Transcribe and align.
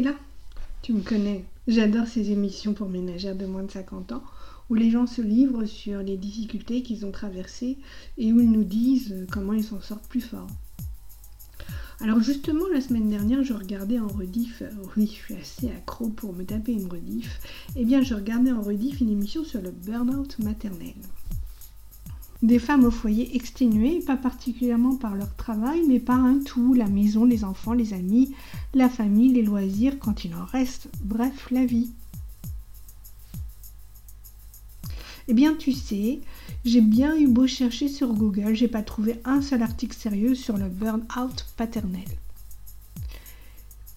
là? 0.00 0.14
Tu 0.82 0.92
me 0.92 1.02
connais. 1.02 1.44
J'adore 1.68 2.06
ces 2.06 2.30
émissions 2.30 2.74
pour 2.74 2.88
ménagères 2.88 3.36
de 3.36 3.46
moins 3.46 3.62
de 3.62 3.70
50 3.70 4.12
ans 4.12 4.22
où 4.70 4.74
les 4.74 4.90
gens 4.90 5.06
se 5.06 5.20
livrent 5.20 5.66
sur 5.66 6.00
les 6.00 6.16
difficultés 6.16 6.82
qu'ils 6.82 7.04
ont 7.04 7.10
traversées 7.10 7.78
et 8.16 8.32
où 8.32 8.40
ils 8.40 8.50
nous 8.50 8.64
disent 8.64 9.26
comment 9.30 9.52
ils 9.52 9.64
s'en 9.64 9.80
sortent 9.80 10.08
plus 10.08 10.20
forts. 10.20 10.48
Alors 12.00 12.20
justement, 12.20 12.66
la 12.72 12.80
semaine 12.80 13.10
dernière, 13.10 13.44
je 13.44 13.52
regardais 13.52 14.00
en 14.00 14.08
rediff, 14.08 14.62
oui, 14.96 15.06
je 15.06 15.12
suis 15.12 15.34
assez 15.34 15.68
accro 15.68 16.08
pour 16.08 16.32
me 16.32 16.44
taper 16.44 16.72
une 16.72 16.88
rediff, 16.88 17.38
eh 17.76 17.84
bien 17.84 18.02
je 18.02 18.14
regardais 18.14 18.50
en 18.50 18.62
rediff 18.62 19.00
une 19.00 19.10
émission 19.10 19.44
sur 19.44 19.62
le 19.62 19.70
burn-out 19.70 20.38
maternel. 20.40 20.94
Des 22.42 22.58
femmes 22.58 22.84
au 22.84 22.90
foyer 22.90 23.36
exténuées, 23.36 24.00
pas 24.00 24.16
particulièrement 24.16 24.96
par 24.96 25.14
leur 25.14 25.34
travail, 25.36 25.82
mais 25.86 26.00
par 26.00 26.24
un 26.24 26.40
tout, 26.40 26.74
la 26.74 26.88
maison, 26.88 27.24
les 27.24 27.44
enfants, 27.44 27.72
les 27.72 27.92
amis, 27.94 28.34
la 28.74 28.88
famille, 28.88 29.32
les 29.32 29.42
loisirs, 29.42 30.00
quand 30.00 30.24
il 30.24 30.34
en 30.34 30.44
reste, 30.44 30.88
bref, 31.04 31.48
la 31.52 31.64
vie. 31.64 31.92
Eh 35.28 35.34
bien, 35.34 35.54
tu 35.54 35.70
sais, 35.70 36.20
j'ai 36.64 36.80
bien 36.80 37.16
eu 37.16 37.28
beau 37.28 37.46
chercher 37.46 37.86
sur 37.88 38.12
Google, 38.12 38.54
j'ai 38.54 38.66
pas 38.66 38.82
trouvé 38.82 39.20
un 39.24 39.40
seul 39.40 39.62
article 39.62 39.96
sérieux 39.96 40.34
sur 40.34 40.58
le 40.58 40.68
burn-out 40.68 41.46
paternel. 41.56 42.08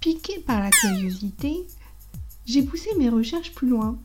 Piqué 0.02 0.40
par 0.46 0.60
la 0.60 0.70
curiosité, 0.70 1.66
j'ai 2.46 2.62
poussé 2.62 2.92
mes 3.00 3.10
recherches 3.10 3.54
plus 3.54 3.70
loin. 3.70 3.98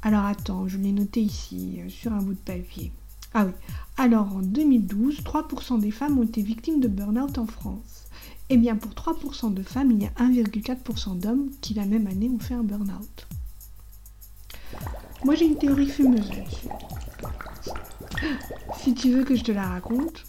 Alors 0.00 0.24
attends, 0.24 0.68
je 0.68 0.78
l'ai 0.78 0.92
noté 0.92 1.20
ici, 1.20 1.80
euh, 1.80 1.90
sur 1.90 2.14
un 2.14 2.22
bout 2.22 2.32
de 2.32 2.38
papier. 2.38 2.90
Ah 3.34 3.46
oui, 3.46 3.52
alors 3.96 4.36
en 4.36 4.42
2012, 4.42 5.20
3% 5.20 5.80
des 5.80 5.90
femmes 5.90 6.18
ont 6.18 6.24
été 6.24 6.42
victimes 6.42 6.80
de 6.80 6.88
burn-out 6.88 7.38
en 7.38 7.46
France. 7.46 8.04
Eh 8.48 8.56
bien, 8.58 8.76
pour 8.76 8.92
3% 8.92 9.54
de 9.54 9.62
femmes, 9.62 9.90
il 9.92 10.02
y 10.02 10.06
a 10.06 10.10
1,4% 10.10 11.18
d'hommes 11.18 11.50
qui 11.60 11.74
la 11.74 11.86
même 11.86 12.06
année 12.06 12.28
ont 12.28 12.38
fait 12.38 12.54
un 12.54 12.62
burn-out. 12.62 13.26
Moi 15.24 15.36
j'ai 15.36 15.46
une 15.46 15.56
théorie 15.56 15.88
fumeuse 15.88 16.28
là-dessus. 16.30 16.68
Si 18.78 18.94
tu 18.94 19.12
veux 19.12 19.24
que 19.24 19.36
je 19.36 19.44
te 19.44 19.52
la 19.52 19.66
raconte. 19.66 20.24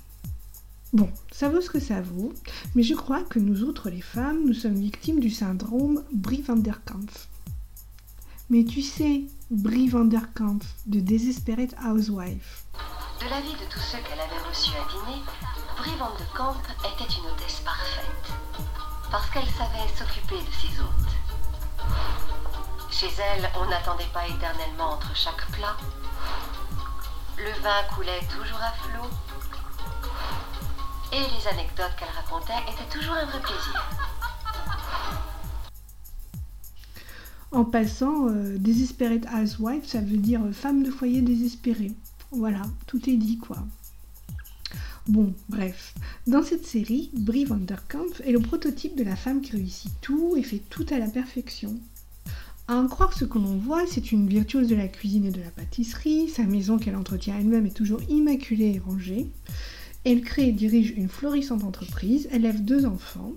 Bon, 0.94 1.10
ça 1.32 1.50
vaut 1.50 1.62
ce 1.62 1.72
que 1.72 1.80
ça 1.80 2.02
vaut, 2.02 2.32
mais 2.76 2.84
je 2.84 2.94
crois 2.94 3.24
que 3.24 3.40
nous 3.40 3.64
autres 3.64 3.90
les 3.90 4.02
femmes, 4.02 4.46
nous 4.46 4.54
sommes 4.54 4.76
victimes 4.76 5.20
du 5.20 5.32
syndrome 5.32 6.04
Brie 6.12 6.44
van 6.44 6.56
der 6.56 6.84
Kampf. 6.86 7.28
Mais 8.52 8.64
tu 8.64 8.84
sais, 8.84 9.24
Brie 9.50 9.88
van 9.88 10.06
der 10.06 10.32
Kampf, 10.34 10.76
de 10.86 11.00
Desperate 11.00 11.74
Housewife. 11.84 12.66
De 13.24 13.30
l'avis 13.30 13.54
de 13.54 13.66
tous 13.72 13.80
ceux 13.80 14.00
qu'elle 14.00 14.20
avait 14.20 14.50
reçus 14.50 14.76
à 14.76 14.84
dîner, 14.92 15.24
Brie 15.78 15.96
van 15.98 16.12
der 16.18 16.28
Kampf 16.36 16.60
était 16.80 17.14
une 17.14 17.32
hôtesse 17.32 17.62
parfaite, 17.64 18.34
parce 19.10 19.30
qu'elle 19.30 19.48
savait 19.48 19.88
s'occuper 19.96 20.42
de 20.44 20.52
ses 20.52 20.82
hôtes. 20.82 21.14
Chez 22.92 23.08
elle, 23.22 23.50
on 23.58 23.66
n'attendait 23.70 24.10
pas 24.14 24.28
éternellement 24.28 24.96
entre 24.96 25.16
chaque 25.16 25.50
plat. 25.52 25.78
Le 27.38 27.50
vin 27.62 27.96
coulait 27.96 28.20
toujours 28.30 28.60
à 28.60 28.74
flot. 28.74 29.10
Et 31.14 31.22
les 31.22 31.48
anecdotes 31.48 31.96
qu'elle 31.98 32.10
racontait 32.10 32.62
étaient 32.70 32.92
toujours 32.92 33.14
un 33.14 33.26
vrai 33.26 33.40
plaisir. 33.40 33.90
En 37.54 37.64
passant, 37.64 38.28
euh, 38.28 38.58
Desperate 38.58 39.26
Housewife, 39.34 39.88
ça 39.88 40.00
veut 40.00 40.18
dire 40.18 40.42
femme 40.52 40.84
de 40.84 40.92
foyer 40.92 41.22
désespérée. 41.22 41.94
Voilà, 42.36 42.64
tout 42.88 43.10
est 43.10 43.18
dit 43.18 43.38
quoi. 43.38 43.58
Bon, 45.08 45.34
bref. 45.50 45.94
Dans 46.26 46.42
cette 46.42 46.66
série, 46.66 47.12
Brie 47.14 47.46
Vanderkampf 47.46 48.22
est 48.26 48.32
le 48.32 48.40
prototype 48.40 48.98
de 48.98 49.04
la 49.04 49.16
femme 49.16 49.42
qui 49.42 49.52
réussit 49.52 49.92
tout 50.02 50.36
et 50.36 50.42
fait 50.42 50.62
tout 50.70 50.86
à 50.90 50.98
la 50.98 51.08
perfection. 51.08 51.80
À 52.68 52.76
en 52.76 52.88
croire 52.88 53.14
ce 53.14 53.26
que 53.26 53.38
l'on 53.38 53.58
voit, 53.58 53.86
c'est 53.86 54.12
une 54.12 54.28
virtuose 54.28 54.68
de 54.68 54.76
la 54.76 54.88
cuisine 54.88 55.26
et 55.26 55.32
de 55.32 55.42
la 55.42 55.52
pâtisserie, 55.52 56.30
sa 56.30 56.44
maison 56.44 56.80
qu'elle 56.80 56.96
entretient 56.96 57.38
elle-même 57.38 57.68
est 57.68 57.76
toujours 57.76 58.02
immaculée 58.10 58.76
et 58.76 58.80
rangée. 58.80 59.28
Elle 60.06 60.22
crée 60.22 60.50
et 60.50 60.52
dirige 60.52 60.92
une 60.98 61.08
florissante 61.08 61.64
entreprise, 61.64 62.28
élève 62.32 62.64
deux 62.64 62.86
enfants, 62.86 63.34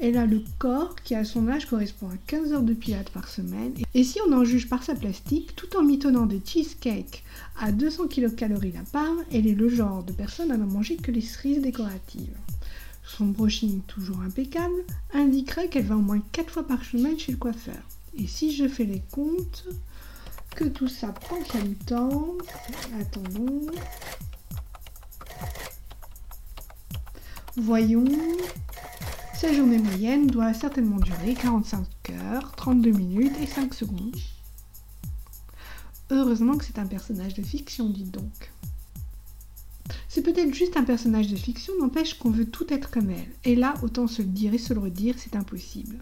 elle 0.00 0.16
a 0.16 0.26
le 0.26 0.42
corps 0.58 0.96
qui 0.96 1.14
à 1.14 1.24
son 1.24 1.48
âge 1.48 1.66
correspond 1.66 2.08
à 2.08 2.16
15 2.26 2.52
heures 2.52 2.62
de 2.62 2.74
pilates 2.74 3.10
par 3.10 3.28
semaine, 3.28 3.72
et 3.94 4.04
si 4.04 4.18
on 4.26 4.32
en 4.32 4.44
juge 4.44 4.68
par 4.68 4.82
sa 4.82 4.94
plastique, 4.94 5.54
tout 5.56 5.76
en 5.76 5.82
mitonnant 5.82 6.26
des 6.26 6.40
cheesecakes 6.44 7.24
à 7.60 7.72
200 7.72 8.08
kcal 8.08 8.52
la 8.52 8.82
part, 8.92 9.14
elle 9.32 9.46
est 9.46 9.54
le 9.54 9.68
genre 9.68 10.02
de 10.02 10.12
personne 10.12 10.50
à 10.50 10.56
ne 10.56 10.64
manger 10.64 10.96
que 10.96 11.10
les 11.10 11.20
cerises 11.20 11.62
décoratives. 11.62 12.36
Son 13.04 13.26
brushing 13.26 13.80
toujours 13.86 14.20
impeccable 14.20 14.84
indiquerait 15.14 15.68
qu'elle 15.68 15.86
va 15.86 15.96
au 15.96 16.00
moins 16.00 16.22
4 16.32 16.50
fois 16.50 16.66
par 16.66 16.84
semaine 16.84 17.18
chez 17.18 17.32
le 17.32 17.38
coiffeur. 17.38 17.80
Et 18.16 18.26
si 18.26 18.54
je 18.54 18.68
fais 18.68 18.84
les 18.84 19.02
comptes, 19.10 19.66
que 20.54 20.64
tout 20.64 20.88
ça 20.88 21.08
prend 21.08 21.38
comme 21.50 21.74
temps, 21.86 22.36
attendons. 23.00 23.66
Voyons. 27.60 28.04
Sa 29.34 29.52
journée 29.52 29.78
moyenne 29.78 30.28
doit 30.28 30.54
certainement 30.54 30.98
durer 30.98 31.34
45 31.34 31.84
heures, 32.10 32.52
32 32.54 32.90
minutes 32.92 33.34
et 33.42 33.46
5 33.46 33.74
secondes. 33.74 34.16
Heureusement 36.10 36.56
que 36.56 36.64
c'est 36.64 36.78
un 36.78 36.86
personnage 36.86 37.34
de 37.34 37.42
fiction, 37.42 37.90
dites 37.90 38.12
donc. 38.12 38.52
C'est 40.08 40.22
peut-être 40.22 40.54
juste 40.54 40.76
un 40.76 40.84
personnage 40.84 41.26
de 41.26 41.36
fiction, 41.36 41.72
n'empêche 41.80 42.14
qu'on 42.14 42.30
veut 42.30 42.48
tout 42.48 42.72
être 42.72 42.90
comme 42.90 43.10
elle. 43.10 43.32
Et 43.44 43.56
là, 43.56 43.74
autant 43.82 44.06
se 44.06 44.22
le 44.22 44.28
dire 44.28 44.54
et 44.54 44.58
se 44.58 44.72
le 44.72 44.80
redire, 44.80 45.16
c'est 45.18 45.34
impossible. 45.34 45.98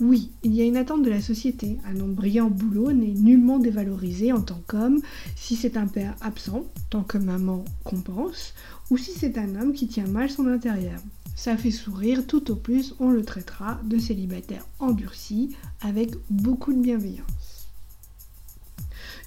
Oui, 0.00 0.30
il 0.42 0.54
y 0.54 0.60
a 0.60 0.64
une 0.64 0.76
attente 0.76 1.02
de 1.02 1.10
la 1.10 1.22
société. 1.22 1.78
Un 1.86 2.00
homme 2.00 2.12
brillant 2.12 2.50
boulot 2.50 2.92
n'est 2.92 3.14
nullement 3.14 3.58
dévalorisé 3.58 4.30
en 4.30 4.42
tant 4.42 4.60
qu'homme 4.66 5.00
si 5.36 5.56
c'est 5.56 5.78
un 5.78 5.86
père 5.86 6.14
absent, 6.20 6.64
tant 6.90 7.02
que 7.02 7.16
maman 7.16 7.64
compense, 7.82 8.52
ou 8.90 8.98
si 8.98 9.12
c'est 9.12 9.38
un 9.38 9.54
homme 9.56 9.72
qui 9.72 9.88
tient 9.88 10.06
mal 10.06 10.28
son 10.28 10.46
intérieur. 10.48 11.00
Ça 11.34 11.56
fait 11.56 11.70
sourire, 11.70 12.26
tout 12.26 12.50
au 12.50 12.56
plus 12.56 12.94
on 12.98 13.10
le 13.10 13.24
traitera 13.24 13.80
de 13.84 13.98
célibataire 13.98 14.66
endurci 14.80 15.56
avec 15.80 16.10
beaucoup 16.28 16.74
de 16.74 16.80
bienveillance. 16.80 17.68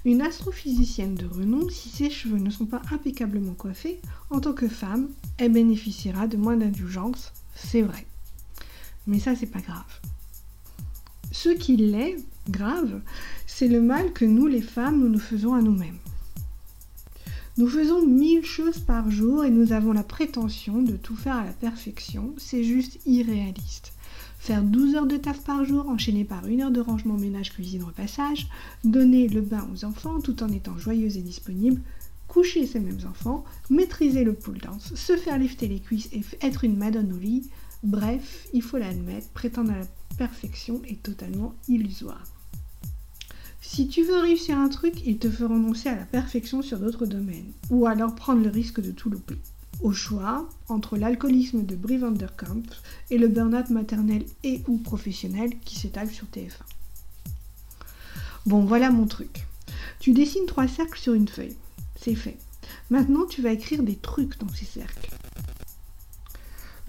Une 0.06 0.22
astrophysicienne 0.22 1.16
de 1.16 1.26
renom, 1.26 1.68
si 1.70 1.90
ses 1.90 2.10
cheveux 2.10 2.38
ne 2.38 2.50
sont 2.50 2.66
pas 2.66 2.82
impeccablement 2.92 3.54
coiffés, 3.54 4.00
en 4.30 4.40
tant 4.40 4.54
que 4.54 4.68
femme, 4.68 5.10
elle 5.38 5.52
bénéficiera 5.52 6.28
de 6.28 6.38
moins 6.38 6.56
d'indulgence, 6.56 7.34
c'est 7.56 7.82
vrai. 7.82 8.06
Mais 9.08 9.20
ça, 9.20 9.36
c'est 9.36 9.46
pas 9.46 9.62
grave. 9.62 10.00
Ce 11.32 11.50
qui 11.50 11.78
l'est, 11.78 12.18
grave, 12.50 13.02
c'est 13.46 13.68
le 13.68 13.82
mal 13.82 14.14
que 14.14 14.26
nous, 14.26 14.48
les 14.48 14.62
femmes, 14.62 15.00
nous 15.00 15.10
nous 15.10 15.20
faisons 15.20 15.54
à 15.54 15.62
nous-mêmes. 15.62 15.98
Nous 17.58 17.68
faisons 17.68 18.06
mille 18.06 18.46
choses 18.46 18.80
par 18.80 19.12
jour 19.12 19.44
et 19.44 19.50
nous 19.50 19.74
avons 19.74 19.92
la 19.92 20.04
prétention 20.04 20.82
de 20.82 20.96
tout 20.96 21.16
faire 21.16 21.36
à 21.36 21.44
la 21.44 21.52
perfection. 21.52 22.34
C'est 22.38 22.64
juste 22.64 23.00
irréaliste. 23.06 23.92
Faire 24.40 24.64
12 24.64 24.96
heures 24.96 25.06
de 25.06 25.18
taf 25.18 25.44
par 25.44 25.66
jour, 25.66 25.90
enchaîné 25.90 26.24
par 26.24 26.48
une 26.48 26.62
heure 26.62 26.72
de 26.72 26.80
rangement, 26.80 27.18
ménage, 27.18 27.52
cuisine, 27.52 27.84
repassage, 27.84 28.48
donner 28.86 29.28
le 29.28 29.42
bain 29.42 29.68
aux 29.74 29.84
enfants 29.84 30.22
tout 30.22 30.42
en 30.42 30.48
étant 30.48 30.78
joyeuse 30.78 31.18
et 31.18 31.22
disponible, 31.22 31.82
coucher 32.30 32.66
ces 32.66 32.80
mêmes 32.80 33.06
enfants, 33.10 33.44
maîtriser 33.70 34.24
le 34.24 34.34
pole 34.34 34.60
dance, 34.60 34.96
se 34.96 35.18
faire 35.18 35.38
lifter 35.38 35.68
les 35.68 35.82
cuisses 35.82 36.10
et 36.14 36.24
être 36.42 36.64
une 36.64 36.78
madone 36.78 37.12
au 37.12 37.18
lit, 37.18 37.50
bref, 37.84 38.48
il 38.54 38.62
faut 38.62 38.78
l'admettre, 38.78 39.28
prétendre 39.32 39.72
à 39.72 39.80
la 39.80 39.86
perfection 40.20 40.82
est 40.86 41.02
totalement 41.02 41.56
illusoire. 41.70 42.26
Si 43.62 43.88
tu 43.88 44.04
veux 44.04 44.20
réussir 44.20 44.58
un 44.58 44.68
truc, 44.68 44.96
il 45.06 45.18
te 45.18 45.30
faut 45.30 45.48
renoncer 45.48 45.88
à 45.88 45.96
la 45.96 46.04
perfection 46.04 46.62
sur 46.62 46.78
d'autres 46.78 47.06
domaines, 47.06 47.54
ou 47.70 47.86
alors 47.86 48.16
prendre 48.16 48.44
le 48.44 48.50
risque 48.50 48.82
de 48.82 48.92
tout 48.92 49.10
louper. 49.10 49.38
Au 49.82 49.94
choix, 49.94 50.50
entre 50.68 50.98
l'alcoolisme 50.98 51.66
de 51.66 51.74
Brie 51.74 52.00
Vanderkamp 52.00 52.64
et 53.10 53.18
le 53.18 53.30
burn-out 53.30 53.70
maternel 53.70 54.26
et 54.44 54.62
ou 54.68 54.78
professionnel 54.78 55.52
qui 55.64 55.80
s'étale 55.80 56.12
sur 56.12 56.28
TF1. 56.28 56.68
Bon, 58.46 58.66
voilà 58.66 58.92
mon 58.92 59.08
truc. 59.08 59.48
Tu 60.02 60.12
dessines 60.12 60.48
trois 60.48 60.68
cercles 60.68 61.00
sur 61.00 61.14
une 61.14 61.30
feuille. 61.30 61.56
C'est 61.96 62.16
fait. 62.16 62.38
Maintenant, 62.90 63.26
tu 63.26 63.42
vas 63.42 63.54
écrire 63.54 63.84
des 63.84 63.96
trucs 63.96 64.38
dans 64.40 64.50
ces 64.50 64.66
cercles. 64.66 65.12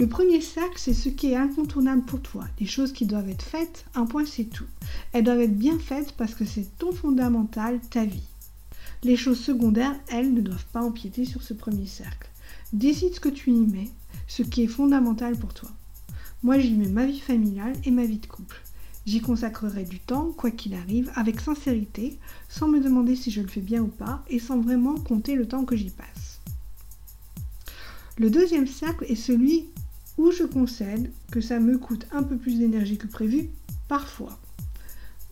Le 0.00 0.06
premier 0.06 0.40
cercle, 0.40 0.78
c'est 0.78 0.94
ce 0.94 1.10
qui 1.10 1.32
est 1.32 1.36
incontournable 1.36 2.00
pour 2.06 2.22
toi, 2.22 2.46
les 2.58 2.64
choses 2.64 2.94
qui 2.94 3.04
doivent 3.04 3.28
être 3.28 3.42
faites, 3.42 3.84
un 3.94 4.06
point 4.06 4.24
c'est 4.24 4.44
tout. 4.46 4.64
Elles 5.12 5.24
doivent 5.24 5.42
être 5.42 5.58
bien 5.58 5.78
faites 5.78 6.12
parce 6.12 6.34
que 6.34 6.46
c'est 6.46 6.78
ton 6.78 6.90
fondamental, 6.90 7.78
ta 7.90 8.06
vie. 8.06 8.26
Les 9.02 9.16
choses 9.16 9.38
secondaires, 9.38 9.94
elles, 10.08 10.32
ne 10.32 10.40
doivent 10.40 10.64
pas 10.72 10.80
empiéter 10.80 11.26
sur 11.26 11.42
ce 11.42 11.52
premier 11.52 11.84
cercle. 11.84 12.30
Décide 12.72 13.12
ce 13.12 13.20
que 13.20 13.28
tu 13.28 13.50
y 13.50 13.60
mets, 13.60 13.90
ce 14.26 14.42
qui 14.42 14.62
est 14.62 14.68
fondamental 14.68 15.36
pour 15.36 15.52
toi. 15.52 15.68
Moi, 16.42 16.58
j'y 16.58 16.72
mets 16.72 16.88
ma 16.88 17.04
vie 17.04 17.20
familiale 17.20 17.74
et 17.84 17.90
ma 17.90 18.06
vie 18.06 18.20
de 18.20 18.26
couple. 18.26 18.62
J'y 19.04 19.20
consacrerai 19.20 19.84
du 19.84 19.98
temps, 19.98 20.32
quoi 20.34 20.50
qu'il 20.50 20.72
arrive, 20.72 21.12
avec 21.14 21.40
sincérité, 21.40 22.18
sans 22.48 22.68
me 22.68 22.80
demander 22.80 23.16
si 23.16 23.30
je 23.30 23.42
le 23.42 23.48
fais 23.48 23.60
bien 23.60 23.82
ou 23.82 23.88
pas, 23.88 24.24
et 24.30 24.38
sans 24.38 24.60
vraiment 24.60 24.94
compter 24.94 25.34
le 25.34 25.46
temps 25.46 25.66
que 25.66 25.76
j'y 25.76 25.90
passe. 25.90 26.40
Le 28.16 28.30
deuxième 28.30 28.66
cercle 28.66 29.04
est 29.08 29.14
celui 29.14 29.66
je 30.30 30.44
concède 30.44 31.10
que 31.30 31.40
ça 31.40 31.58
me 31.58 31.78
coûte 31.78 32.06
un 32.12 32.22
peu 32.22 32.36
plus 32.36 32.58
d'énergie 32.58 32.98
que 32.98 33.06
prévu, 33.06 33.50
Parfois. 33.90 34.38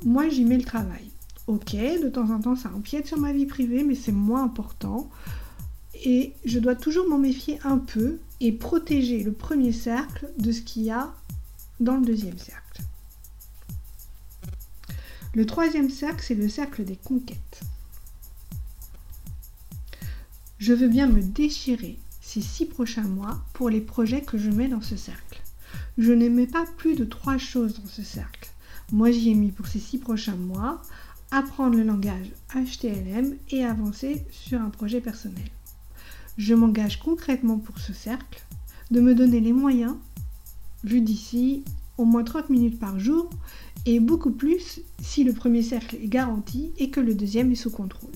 Moi, 0.05 0.29
j'y 0.29 0.45
mets 0.45 0.57
le 0.57 0.65
travail. 0.65 1.13
Ok, 1.47 1.77
de 1.77 2.09
temps 2.09 2.29
en 2.31 2.41
temps, 2.41 2.57
ça 2.57 2.73
empiète 2.75 3.07
sur 3.07 3.17
ma 3.17 3.33
vie 3.33 3.47
privée, 3.47 3.85
mais 3.85 3.95
c'est 3.95 4.11
moins 4.11 4.43
important. 4.43 5.09
Et 5.95 6.33
je 6.45 6.59
dois 6.59 6.75
toujours 6.75 7.09
m'en 7.09 7.19
méfier 7.19 7.61
un 7.63 7.79
peu 7.79 8.19
et 8.41 8.51
protéger 8.51 9.23
le 9.23 9.31
premier 9.31 9.71
cercle 9.71 10.29
de 10.39 10.51
ce 10.51 10.61
qu'il 10.63 10.83
y 10.83 10.91
a 10.91 11.15
dans 11.79 11.99
le 11.99 12.05
deuxième 12.05 12.37
cercle. 12.37 12.83
Le 15.35 15.47
troisième 15.47 15.89
cercle, 15.89 16.25
c'est 16.27 16.35
le 16.35 16.49
cercle 16.49 16.85
des 16.85 16.97
conquêtes. 16.97 17.61
Je 20.59 20.73
veux 20.73 20.89
bien 20.89 21.07
me 21.07 21.23
déchirer 21.23 21.97
ces 22.29 22.43
six 22.43 22.67
prochains 22.67 23.09
mois 23.09 23.43
pour 23.55 23.71
les 23.71 23.81
projets 23.81 24.21
que 24.21 24.37
je 24.37 24.51
mets 24.51 24.69
dans 24.69 24.83
ce 24.83 24.97
cercle. 24.97 25.41
Je 25.97 26.13
n'aimais 26.13 26.47
pas 26.47 26.67
plus 26.77 26.95
de 26.95 27.07
trois 27.07 27.39
choses 27.39 27.81
dans 27.81 27.89
ce 27.89 28.03
cercle. 28.03 28.51
Moi, 28.93 29.11
j'y 29.11 29.31
ai 29.31 29.35
mis 29.35 29.51
pour 29.51 29.67
ces 29.67 29.79
six 29.79 29.97
prochains 29.97 30.37
mois 30.37 30.83
apprendre 31.31 31.79
le 31.79 31.85
langage 31.85 32.31
HTML 32.55 33.39
et 33.49 33.65
avancer 33.65 34.27
sur 34.31 34.61
un 34.61 34.69
projet 34.69 35.01
personnel. 35.01 35.49
Je 36.37 36.53
m'engage 36.53 37.01
concrètement 37.01 37.59
pour 37.59 37.79
ce 37.79 37.95
cercle 37.95 38.45
de 38.91 39.01
me 39.01 39.15
donner 39.15 39.41
les 39.41 39.55
moyens, 39.55 39.97
vu 40.85 41.01
d'ici, 41.01 41.65
au 41.97 42.05
moins 42.05 42.25
30 42.25 42.51
minutes 42.51 42.79
par 42.79 43.01
jour, 43.01 43.31
et 43.87 44.01
beaucoup 44.01 44.33
plus 44.33 44.83
si 45.01 45.25
le 45.25 45.33
premier 45.33 45.63
cercle 45.63 45.97
est 45.97 46.09
garanti 46.09 46.73
et 46.77 46.91
que 46.91 47.01
le 47.01 47.15
deuxième 47.15 47.53
est 47.53 47.63
sous 47.63 47.71
contrôle. 47.71 48.13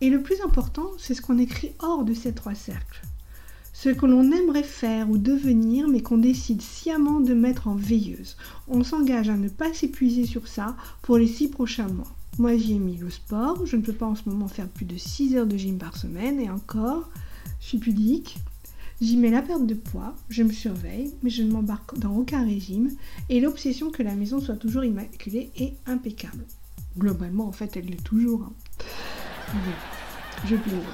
Et 0.00 0.10
le 0.10 0.22
plus 0.22 0.40
important, 0.40 0.90
c'est 0.98 1.14
ce 1.14 1.22
qu'on 1.22 1.38
écrit 1.38 1.72
hors 1.78 2.04
de 2.04 2.14
ces 2.14 2.32
trois 2.32 2.54
cercles. 2.54 3.02
Ce 3.72 3.88
que 3.88 4.06
l'on 4.06 4.32
aimerait 4.32 4.62
faire 4.62 5.10
ou 5.10 5.18
devenir, 5.18 5.88
mais 5.88 6.02
qu'on 6.02 6.18
décide 6.18 6.62
sciemment 6.62 7.20
de 7.20 7.34
mettre 7.34 7.68
en 7.68 7.74
veilleuse. 7.74 8.36
On 8.68 8.82
s'engage 8.82 9.28
à 9.28 9.36
ne 9.36 9.48
pas 9.48 9.72
s'épuiser 9.72 10.26
sur 10.26 10.48
ça 10.48 10.76
pour 11.02 11.18
les 11.18 11.26
six 11.26 11.48
prochains 11.48 11.88
mois. 11.88 12.12
Moi, 12.38 12.56
j'y 12.56 12.74
ai 12.74 12.78
mis 12.78 12.96
le 12.96 13.10
sport. 13.10 13.66
Je 13.66 13.76
ne 13.76 13.82
peux 13.82 13.92
pas 13.92 14.06
en 14.06 14.14
ce 14.14 14.28
moment 14.28 14.48
faire 14.48 14.68
plus 14.68 14.86
de 14.86 14.96
6 14.96 15.36
heures 15.36 15.46
de 15.46 15.56
gym 15.56 15.78
par 15.78 15.96
semaine. 15.96 16.40
Et 16.40 16.48
encore, 16.48 17.10
je 17.60 17.66
suis 17.66 17.78
pudique. 17.78 18.38
J'y 19.00 19.16
mets 19.16 19.30
la 19.30 19.40
perte 19.40 19.66
de 19.66 19.74
poids, 19.74 20.14
je 20.28 20.42
me 20.42 20.52
surveille, 20.52 21.10
mais 21.22 21.30
je 21.30 21.42
ne 21.42 21.50
m'embarque 21.50 21.98
dans 21.98 22.14
aucun 22.14 22.44
régime, 22.44 22.90
et 23.30 23.40
l'obsession 23.40 23.90
que 23.90 24.02
la 24.02 24.14
maison 24.14 24.40
soit 24.40 24.56
toujours 24.56 24.84
immaculée 24.84 25.50
et 25.56 25.72
impeccable. 25.86 26.44
Globalement, 26.98 27.46
en 27.48 27.52
fait, 27.52 27.78
elle 27.78 27.86
l'est 27.86 28.04
toujours. 28.04 28.42
Hein. 28.42 28.52
Je 30.46 30.56
plaisante. 30.56 30.84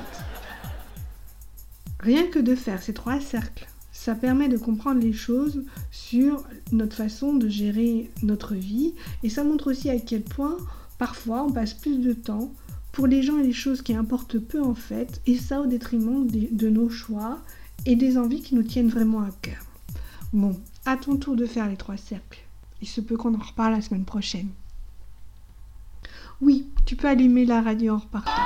Rien 2.00 2.26
que 2.26 2.38
de 2.38 2.54
faire 2.54 2.82
ces 2.82 2.94
trois 2.94 3.20
cercles, 3.20 3.66
ça 3.92 4.14
permet 4.14 4.48
de 4.48 4.58
comprendre 4.58 5.00
les 5.00 5.12
choses 5.12 5.64
sur 5.90 6.44
notre 6.70 6.96
façon 6.96 7.34
de 7.34 7.48
gérer 7.48 8.10
notre 8.22 8.54
vie, 8.54 8.94
et 9.22 9.28
ça 9.28 9.42
montre 9.42 9.70
aussi 9.70 9.90
à 9.90 9.98
quel 9.98 10.22
point, 10.22 10.56
parfois, 10.98 11.42
on 11.42 11.52
passe 11.52 11.74
plus 11.74 11.98
de 11.98 12.12
temps 12.12 12.52
pour 12.92 13.06
les 13.06 13.22
gens 13.22 13.38
et 13.38 13.42
les 13.42 13.52
choses 13.52 13.82
qui 13.82 13.94
importent 13.94 14.38
peu 14.38 14.62
en 14.62 14.74
fait, 14.74 15.20
et 15.26 15.36
ça 15.36 15.60
au 15.60 15.66
détriment 15.66 16.26
de 16.26 16.68
nos 16.68 16.88
choix 16.88 17.38
et 17.84 17.96
des 17.96 18.16
envies 18.18 18.42
qui 18.42 18.54
nous 18.54 18.62
tiennent 18.62 18.88
vraiment 18.88 19.20
à 19.20 19.30
cœur. 19.42 19.64
Bon, 20.32 20.58
à 20.84 20.96
ton 20.96 21.16
tour 21.16 21.36
de 21.36 21.46
faire 21.46 21.68
les 21.68 21.76
trois 21.76 21.96
cercles. 21.96 22.44
Il 22.82 22.88
se 22.88 23.00
peut 23.00 23.16
qu'on 23.16 23.34
en 23.34 23.38
reparle 23.38 23.72
la 23.72 23.80
semaine 23.80 24.04
prochaine. 24.04 24.48
Oui, 26.42 26.68
tu 26.84 26.96
peux 26.96 27.08
allumer 27.08 27.46
la 27.46 27.62
radio 27.62 27.94
en 27.94 27.98
repartant. 27.98 28.42